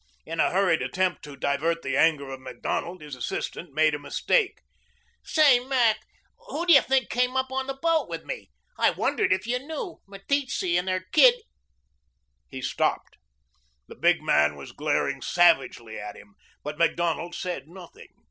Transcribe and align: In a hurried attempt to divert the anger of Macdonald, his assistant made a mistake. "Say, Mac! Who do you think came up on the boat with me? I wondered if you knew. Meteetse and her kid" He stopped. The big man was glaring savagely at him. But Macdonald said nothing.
In 0.25 0.39
a 0.39 0.49
hurried 0.49 0.81
attempt 0.81 1.23
to 1.25 1.37
divert 1.37 1.83
the 1.83 1.95
anger 1.95 2.31
of 2.31 2.39
Macdonald, 2.41 3.03
his 3.03 3.15
assistant 3.15 3.71
made 3.71 3.93
a 3.93 3.99
mistake. 3.99 4.55
"Say, 5.23 5.59
Mac! 5.59 5.99
Who 6.47 6.65
do 6.65 6.73
you 6.73 6.81
think 6.81 7.11
came 7.11 7.37
up 7.37 7.51
on 7.51 7.67
the 7.67 7.77
boat 7.79 8.09
with 8.09 8.25
me? 8.25 8.49
I 8.79 8.89
wondered 8.89 9.31
if 9.31 9.45
you 9.45 9.59
knew. 9.59 9.99
Meteetse 10.07 10.63
and 10.75 10.89
her 10.89 11.05
kid" 11.11 11.35
He 12.49 12.63
stopped. 12.63 13.17
The 13.87 13.95
big 13.95 14.23
man 14.23 14.55
was 14.55 14.71
glaring 14.71 15.21
savagely 15.21 15.99
at 15.99 16.15
him. 16.15 16.33
But 16.63 16.79
Macdonald 16.79 17.35
said 17.35 17.67
nothing. 17.67 18.07